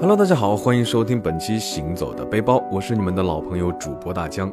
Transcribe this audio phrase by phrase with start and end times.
[0.00, 4.48] Hello，大家好，欢迎收听本期《行走的背包》，我是你们的老朋友主播大江。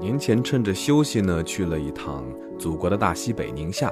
[0.00, 2.24] 年前趁着休息呢，去了一趟
[2.58, 3.88] 祖国的大西北宁夏。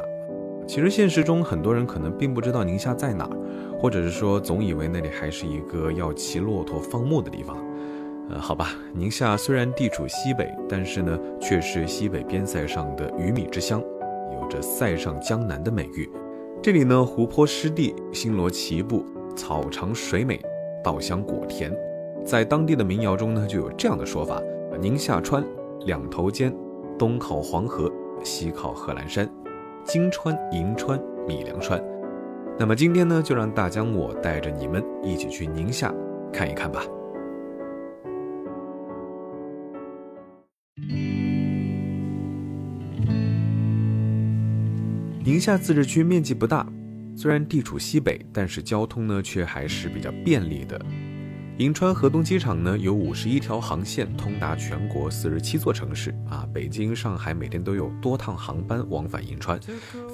[0.66, 7.56] 其实现实中很多人可能并不知道宁夏在哪儿，或者是说总以为那里还是一个要骑骆驼放牧的地方。
[8.30, 13.80] 呃，好吧，宁夏虽然地处西北，但是呢，却是西北边塞上的鱼米之乡，
[14.32, 16.10] 有着“塞上江南”的美誉。
[16.60, 19.04] 这里呢，湖泊湿地，星罗棋布，
[19.36, 20.40] 草长水美，
[20.82, 21.72] 稻香果甜。
[22.24, 24.40] 在当地的民谣中呢，就有这样的说法：
[24.80, 25.44] 宁夏川
[25.86, 26.54] 两头尖，
[26.98, 27.90] 东靠黄河，
[28.22, 29.28] 西靠贺兰山，
[29.84, 31.82] 金川银川米粮川。
[32.58, 35.92] 那么今天呢，就让大江我带着你们一起去宁夏
[36.32, 36.82] 看一看吧。
[45.24, 46.66] 宁夏自治区面积不大，
[47.14, 50.80] 虽然地处西北，但是交通呢却还是比较便利的。
[51.58, 59.60] 银川河东机场呢有五十一条航线，通达全国四十七座城市啊，北京、上海每天都有多趟航班往返银川，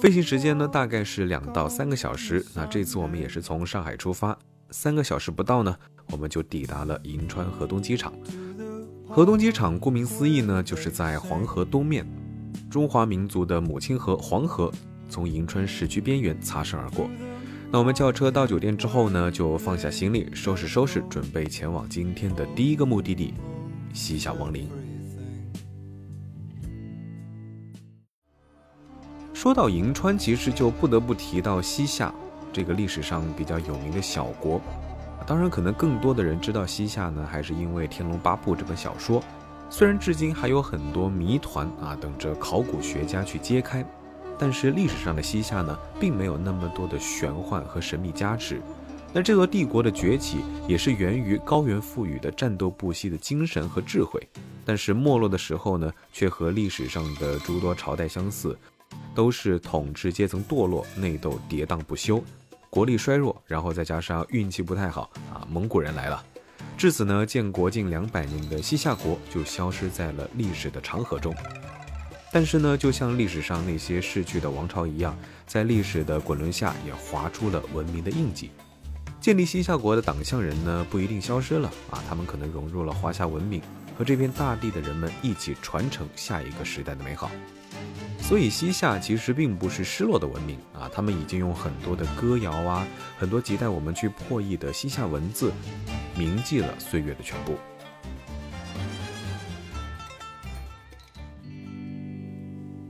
[0.01, 2.45] 飞行时间呢大概是两到三个小时。
[2.55, 4.37] 那这次我们也是从上海出发，
[4.71, 5.75] 三个小时不到呢，
[6.11, 8.13] 我们就抵达了银川河东机场。
[9.07, 12.05] 河东机场顾名思义呢，就是在黄河东面，
[12.69, 14.71] 中华民族的母亲河黄河。
[15.09, 17.09] 从银川市区边缘擦身而过。
[17.71, 23.35] 那我们叫车到酒店之后呢，就放下行李，收拾收拾，准备前往今天的第一个目的地——
[23.93, 24.69] 西夏王陵。
[29.35, 32.13] 说到银川，其实就不得不提到西夏
[32.53, 34.61] 这个历史上比较有名的小国。
[35.27, 39.23] 当然，可能更多的人知道西夏呢，还是因为《天龙八部》这本小说。
[39.69, 43.85] 虽然至今还有很多谜团啊，等着考古学家去揭开。
[44.39, 48.61] 但是历史上的西夏呢，并没有那么多的玄幻和神秘加持。
[49.13, 54.21] 那这座帝国的崛起，也是源于高原赋予的战斗不息的精神和智慧。
[54.67, 58.57] 但是没落的时候呢，却和历史上的诸多朝代相似，
[59.15, 62.23] 都是统治阶层堕落，内斗跌宕不休，
[62.69, 66.23] 国力衰弱，然后再加上运气不太好啊，蒙古人来了，
[66.77, 71.35] 至此呢，建国近两百年的西夏国就消失在了历史的长河中。
[72.31, 75.17] 但是呢，就像历史上那些逝去的王朝一样，
[75.47, 78.51] 在历史的滚轮下也划出了文明的印记。
[79.21, 83.61] 建立西夏国的党项人呢，不一定消失了啊，他们可能融入了华夏文明，
[83.97, 87.31] 和这片大地的人们一起传承下一个时代的美好。
[88.21, 92.87] 所以西夏其实并不是失落的文明啊，他们已经用很多的歌谣啊，
[93.19, 95.51] 很多亟待我们去破译的西夏文字，
[96.15, 97.57] 铭记了岁月的全部。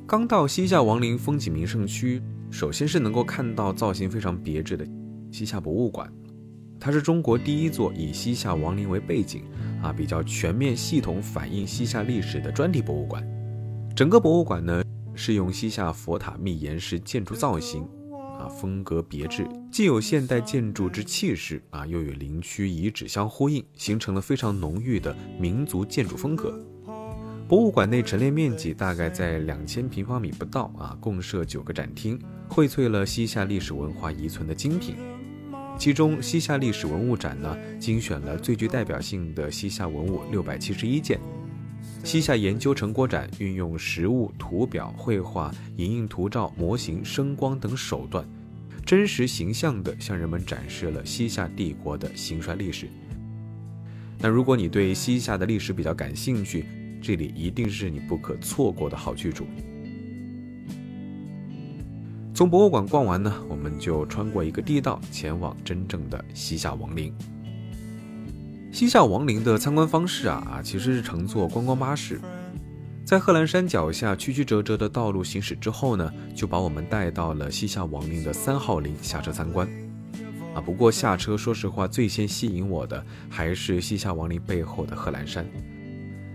[0.09, 4.83] 刚到西夏王陵风景名胜区，首先是能够看到造型非常别致的
[5.31, 6.11] 西夏博物馆，
[6.81, 9.43] 它是中国第一座以西夏王陵为背景，
[9.83, 13.23] 啊比较全面系统反映西夏历史的专题博物馆。
[13.95, 14.83] 整个博物馆呢
[15.15, 17.83] 是用西夏佛塔密檐式建筑造型，
[18.39, 26.59] 啊风格别致，既有现代建筑之气势，啊又与陵区遗址相呼应，形成了非常浓郁的民族建筑风格。
[27.49, 34.97] 博物馆内陈列面积大概在两千平方米不到啊，共设九个展厅，荟萃了西夏历史文化遗存的精品。
[35.79, 41.19] 其中西夏历史文物展呢，精选了最具代表性的西夏文物六百七十一件。
[42.05, 48.29] 西夏研究成果展运用实物、图表、绘画、影印图照、模型、声光等手段，
[48.85, 52.91] 真实形象地向人们展示了西夏帝国的兴衰历史。
[54.19, 56.67] 那如果你对西夏的历史比较感兴趣，
[57.01, 59.47] 这里一定是你不可错过的好去处。
[62.35, 67.13] 从博物馆逛完呢，我们就穿过一个地道，前往真正的西夏王陵。
[68.71, 72.21] 西夏王陵的参观方式啊啊，其实是乘坐观光巴士，
[73.05, 79.69] 在贺兰山脚下曲曲折折的道路行驶之后呢，就把我们带到了西夏王陵的三号陵下车参观。
[80.55, 85.45] 啊，不过下车说实话，最先吸引我的还是西夏王陵背后的贺兰山。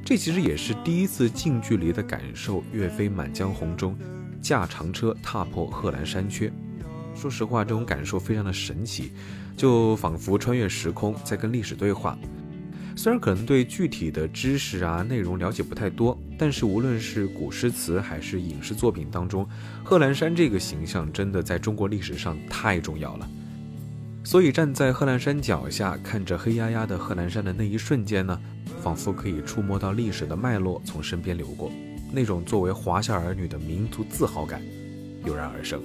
[0.06, 3.98] 这其实也是第一次近距离的感受岳飞《满江红》中
[4.42, 6.52] 驾长车踏破贺兰山缺。
[7.16, 9.14] 说实话，这种感受非常的神奇，
[9.56, 12.18] 就仿佛穿越时空，在跟历史对话。
[12.98, 19.48] 虽然可能对具体的知识啊内容了解不太多，但是无论是古诗词还是影视作品当中，
[19.86, 23.30] 贺兰山这个形象真的在中国历史上太重要了。
[24.26, 28.40] 所以站在贺兰山脚下，看着黑压压的贺兰山的那一瞬间呢，
[28.84, 31.72] 仿佛可以触摸到历史的脉络从身边流过，
[32.12, 34.62] 那种作为华夏儿女的民族自豪感
[35.24, 35.82] 油然而生。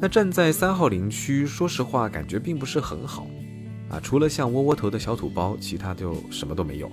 [0.00, 3.28] 那站在三号陵区，说实话感觉并不是很好，
[3.88, 6.90] 啊，除了像窝窝头的小土包，其他就什么都没有，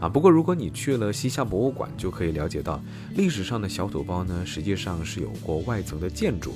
[0.00, 0.08] 啊。
[0.08, 2.82] 不过如果你去了西夏博物馆，就可以了解到
[3.14, 6.54] 历史上的小土包呢，实际上是有过外层的建筑，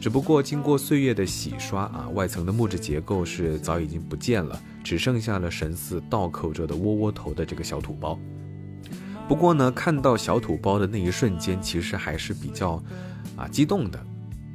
[0.00, 8.18] 只不过经过岁月的洗刷啊，外层的木质结构是早已经不见了，只剩下了神似倒扣着的窝窝头的这个小土包。
[9.26, 12.82] 不过呢，看到小土包的那一瞬间，其实还是比较
[13.36, 13.98] 啊激动的。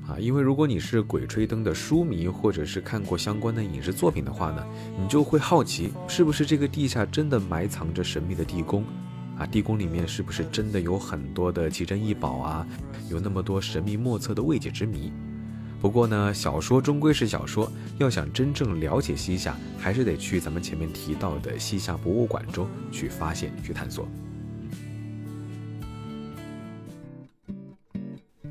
[0.07, 4.63] 啊，因为如果你是《鬼吹灯》的书迷，或者是看过相关的影视作品的话呢，
[4.99, 8.83] 你就会好奇，是不是这个地下真的埋藏着神秘的地宫？
[9.37, 12.67] 啊，地宫里面是不是真的有很多的奇珍异宝啊？
[13.09, 15.11] 有那么多神秘莫测的未解之谜？
[15.81, 24.07] 不过呢，小说终归是小说，要想真正了解西夏，还是得去咱们前面提到的西夏博物馆中去发现、去探索。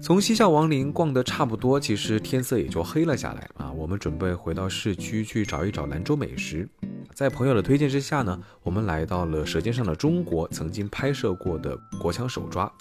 [0.01, 3.71] 从西夏王陵逛得差不多，其实天色也就黑了下来啊。
[3.73, 6.67] 我们准备回到市区去找一找兰州美食。
[7.13, 12.73] 在朋友的推荐之下呢，我们来到了《舌尖上的中国》曾经拍摄过的国强手抓。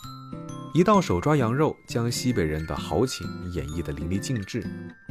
[0.77, 4.63] 一道手抓羊肉，将西北人的豪情演绎得淋漓尽致。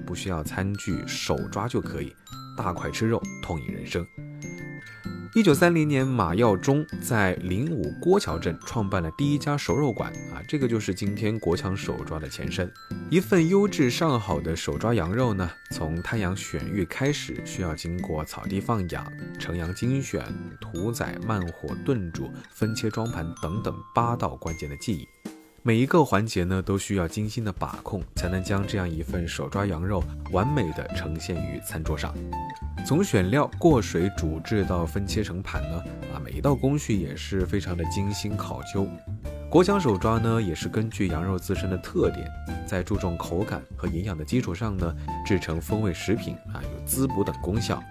[0.06, 2.14] 不需要餐具，手抓就可以，
[2.56, 4.06] 大块吃肉，痛饮人生。
[5.34, 12.72] 一九三零年，马耀忠在灵武郭桥镇创办了第一家熟肉馆啊，这个就是今天国强手抓的前身。
[13.10, 19.04] 一份优质上好的手抓羊肉呢，从太阳选育开始，需要经过草地放养、
[19.36, 20.24] 成羊精选、
[20.60, 25.08] 屠宰、慢火炖煮、分切装盘等等八道关键的技艺。
[25.66, 32.14] 每一个环节呢，都需要精心的把控，才能将这样一份手抓羊肉完美的呈现于餐桌上。
[32.86, 35.82] 从选料、过水、煮制到分切成盘呢，
[36.14, 38.86] 啊，每一道工序也是非常的精心考究。
[39.50, 42.30] 国强手抓呢，也是根据羊肉自身的特点，
[42.64, 44.94] 在注重口感和营养的基础上呢，
[45.26, 47.82] 制成风味食品啊，有滋补等功效。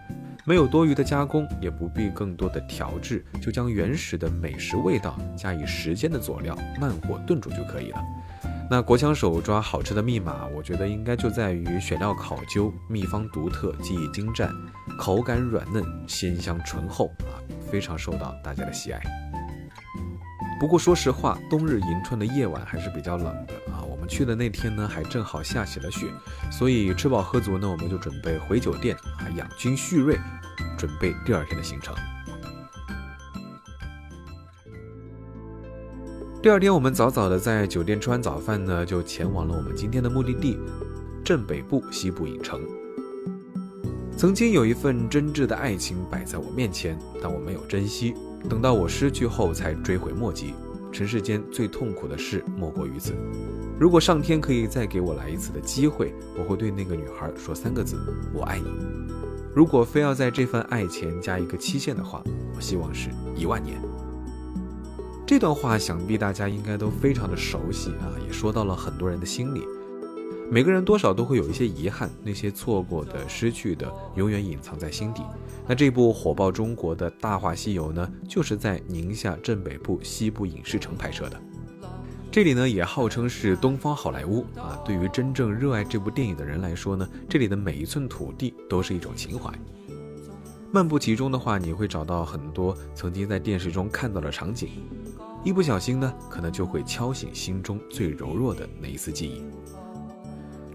[0.48, 8.00] 没有多余的加工，也不必更多的调制，就将原始的美食味道加以时间的佐料，慢火炖煮就可以了。
[8.70, 14.54] 那国强手抓好吃的密码，我觉得应该就在于选料考究、秘方独特、技艺精湛、
[15.00, 17.42] 口感软嫩、鲜香醇厚啊，
[17.72, 19.02] 非常受到大家的喜爱。
[20.60, 23.84] 不过说实话，冬日迎春的夜晚还是比较冷的啊。
[23.84, 26.08] 我们去的那天呢，还正好下起了雪，
[26.50, 30.18] 所以吃饱喝足呢，我们就准备回酒店啊，养精蓄锐，
[30.86, 31.96] 准备第二天的行程。
[36.44, 40.60] 第二天，我们早早的在酒店吃完早饭呢，就前往了我们今天的目的地——
[41.26, 42.62] 镇北部西部影城。
[44.16, 48.14] 曾经有一份真挚的爱情摆在我面前，但我没有珍惜。
[48.48, 50.54] 等到我失去后，才追悔莫及。
[50.92, 53.12] 尘世间最痛苦的事莫过于此。
[53.80, 57.98] 如果上天可以再给我来一次的机会，我会对那个女孩说三个字：
[58.36, 58.68] 我爱你。
[59.56, 62.22] 如果非要在这份爱前加一个期限的话，
[62.54, 63.80] 我希望是一万年。
[65.26, 69.64] 这段话想必大家应该都非常的熟悉啊，也说到了很多人的心里。
[70.52, 75.24] 每个人多少都会有一些遗憾，那些错过的、失去的，永远隐藏在心底。
[75.66, 81.42] 那这部火爆中国的大话西游呢，就是在宁夏镇北部西部影视城拍摄的。
[82.36, 84.78] 这里呢，也号称是东方好莱坞啊。
[84.84, 89.50] 对于真正热爱这部电影的人来说呢，这里的每一寸土地都是一种情怀。
[90.70, 94.68] 漫步其中的话，你会找到很多曾经在电视中看到的场景，
[95.46, 99.42] 一不小心呢，可能就会敲醒心中最柔弱的那一丝记忆。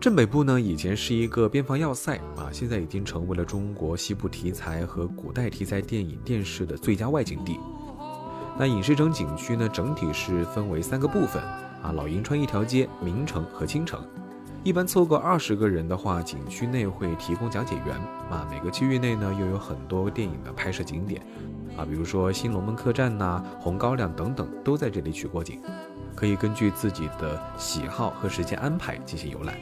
[0.01, 7.59] 镇北部呢，以前是一个边防要塞啊，现在已经成为了中国西部题材和古代题材电影电视的最佳外景地。
[8.61, 11.43] 那影视城景区呢，整体是分为三个部分
[11.83, 14.07] 啊，老银川一条街、明城和青城。
[14.63, 17.97] 一般凑够二十个人的话，景区内会提供讲解员
[18.29, 18.47] 啊。
[18.51, 21.23] 每个区域内呢，又有很多电影的拍摄景点
[21.75, 25.59] 啊，比如说新龙门客栈呐、红高粱等等，都在这里取过景，
[26.15, 29.57] 可以根据自己的喜好和时间安排进行游览。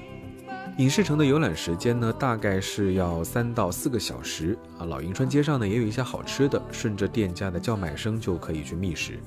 [0.79, 4.87] 影视城的游览时间呢，大概是要三到四个小时啊。
[4.87, 9.19] 老银川街上呢，也有一些好吃的，顺着店家的叫卖声就可以去觅食。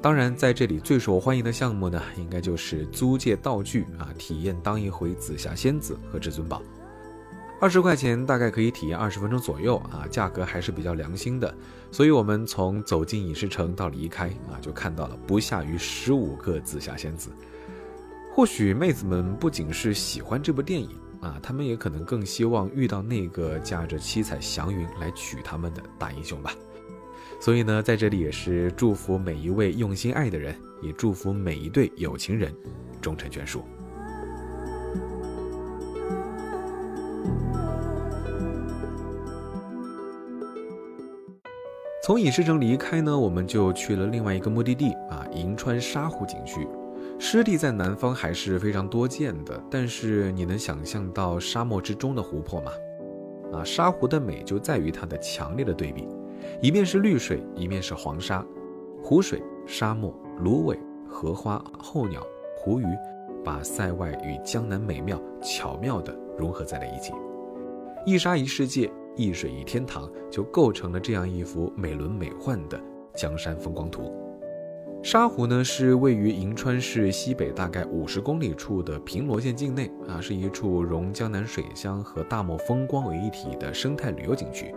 [0.00, 6.62] 当然，在这里最受欢迎的项目呢，应该就是租借道具啊，体验当一回紫霞仙子和至尊宝。
[7.60, 11.54] 二十块钱大概可以体验二十分钟左右啊，价格还是比较良心的。
[11.90, 17.28] 所以我们从走进影视城到离开啊，就看到了不下于十五个紫霞仙子。
[18.36, 26.52] 或许妹子们不仅是喜欢这部电影，啊，她们也可能更希望遇到那个驾着七彩祥云来娶她们的大英雄吧。
[27.40, 32.52] 所以呢，在这里也是祝福每一位用心爱的人，也祝福每一对有情人。
[33.00, 33.62] 终成眷属。
[42.02, 46.66] 从影视城离开呢，我们就去了另外一个目的地啊，银川沙湖景区。
[47.18, 52.72] 湿地在南方还是非常多见的，但是你能想象到沙漠之中的湖泊吗？
[53.52, 56.06] 啊，沙湖的美就在于它的强烈的对比，
[56.60, 58.44] 一面是绿水，一面是黄沙，
[59.02, 60.78] 湖水、沙漠、芦苇、
[61.08, 62.20] 荷花、候鸟、
[62.56, 62.84] 湖鱼，
[63.44, 67.12] 把塞外与江南美妙巧妙地融合在了一起，
[68.04, 68.90] 一沙一世界。
[69.16, 72.76] 一水一天堂，就构成了这样一幅美轮美奂的
[73.14, 74.12] 江山风光图。
[75.04, 84.74] 沙湖呢，是位于银川市西北大概五十公里处的平罗县境内啊，是一处融江南水乡和大漠风光为一体的生态旅游景区。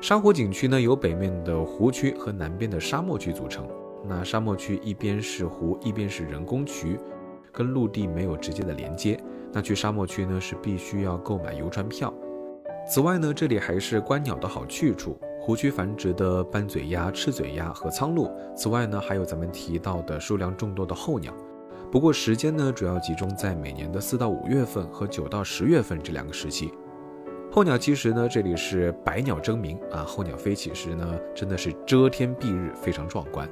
[0.00, 3.68] 沙湖景区呢，由北面的湖区和南边的沙漠区组成。
[4.08, 6.98] 那沙漠区一边是湖，一边是人工渠，
[7.52, 9.20] 跟陆地没有直接的连接。
[9.52, 12.12] 那去沙漠区呢，是必须要购买游船票。
[12.88, 18.30] 此外呢，这里还是观鸟的好去处，湖区繁殖的斑嘴鸭、赤嘴鸭和苍鹭。
[18.54, 21.32] 此外呢，还有咱们提到的数量众多的候鸟。
[21.90, 26.70] 不过时间呢，主要集中在每年的四到五月份和九到十月份这两个时期。
[27.50, 33.48] 候鸟其实呢，这里是百鸟争鸣啊，候鸟飞起时呢，真的是遮天蔽日，非常壮观。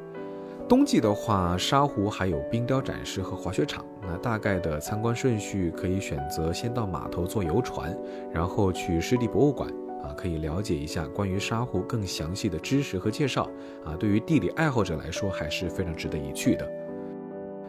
[0.68, 3.82] 冬季的话，沙湖还有冰雕展示和滑雪场。
[4.02, 7.96] 那大概的参观顺序可以选择先到码头坐游船，
[8.30, 9.72] 然后去湿地博物馆
[10.02, 13.48] 啊，可以了解一下关于沙湖更详细的知识和介绍
[13.84, 13.96] 啊。
[13.98, 16.70] 对于地理爱好者来说，还是非常值得一去的。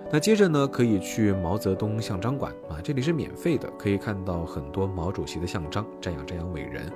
[0.10, 6.90] 那接着呢，可以去毛泽东像章馆啊，这里是免费的，可以看到很多毛主席的像章，瞻仰瞻仰伟人。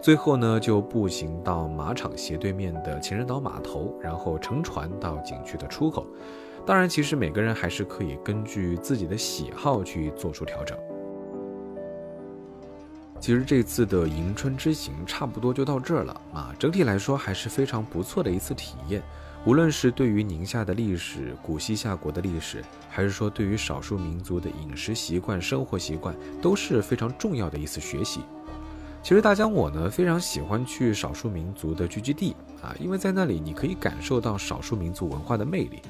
[0.00, 6.06] 最后呢，就步行到马场斜对面的情人岛码头，然后乘船到景区的出口。
[6.64, 10.78] 当然，其实每个人还是可以根据自己的喜好去做出调整。
[13.20, 19.02] 其实这次的迎春之行差不多就到这儿了啊，整体来说还是非常不错的一次体验。
[19.44, 28.20] 无论是对于宁夏的历史、古西夏国的历史，还是说对于少数民族的饮食习惯、生活习惯，都是非常重要的一次学习。
[29.02, 35.80] 其实大江我呢非常喜欢去少数民族的聚居地啊，因为在那里你可以感受到少数民族文化的魅力，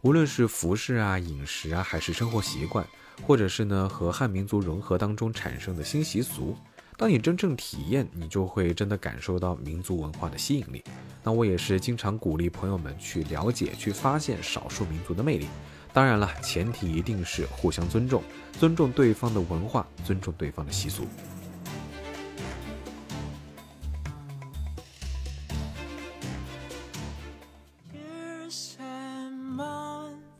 [0.00, 2.84] 无论是服饰啊、饮食啊，还是生活习惯，
[3.26, 6.56] 或者是呢和汉民族融合当中产生的新习俗，
[6.96, 10.82] 当你真正体验，你就会真的感受到民族文化的吸引力。
[11.22, 15.46] 那我也是经常鼓励朋友们去了解、去发现少数民族的魅力。
[15.92, 18.22] 当然了，前提一定是互相尊重，
[18.58, 21.06] 尊重对方的文化，尊重对方的习俗。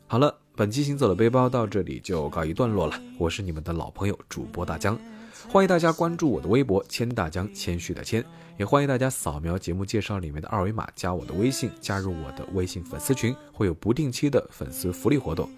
[0.07, 3.01] 好了，本期行走的背包到这里就告一段落了。
[3.17, 4.99] 我是你们的老朋友主播大江，
[5.47, 8.21] 欢迎大家关注我的微博“谦大江”，谦虚的谦，
[8.57, 15.49] 也欢迎大家扫描节目介绍里面的二维码加我的微信，加入我的微信粉丝群，会有不定期的粉丝福利活动。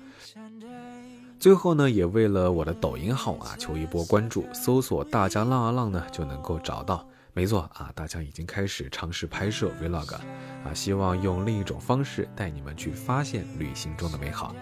[1.39, 7.03] 最后呢，也为了我的抖音号啊，求一波关注，搜索“大江浪啊浪”呢就能够找到。
[7.34, 14.55] 没错啊，大江已经开始尝试拍摄 vlog，啊，希望用另一种方式带你们去发现旅行中的美好。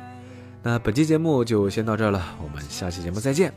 [0.62, 3.54] 那本期节目就先到这儿了，我们下期节目再见，